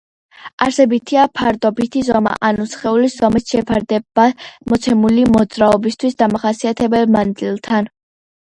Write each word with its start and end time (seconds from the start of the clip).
არსებითია 0.65 1.25
ფარდობითი 1.39 2.01
ზომა, 2.07 2.31
ანუ 2.49 2.65
სხეულის 2.71 3.17
ზომის 3.19 3.47
შეფარდება 3.53 4.25
მოცემული 4.73 5.27
მოძრაობისთვის 5.37 6.19
დამახასიათებელ 6.25 7.15
მანძილთან. 7.19 7.97